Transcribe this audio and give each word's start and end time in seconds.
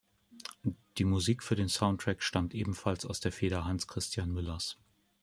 Die 0.97 1.03
Musik 1.03 1.43
für 1.43 1.55
den 1.55 1.67
Soundtrack 1.69 2.23
stammt 2.23 2.55
ebenfalls 2.55 3.05
aus 3.05 3.19
der 3.19 3.31
Feder 3.31 3.65
Hanns 3.65 3.85
Christian 3.87 4.31
Müllers. 4.31 4.79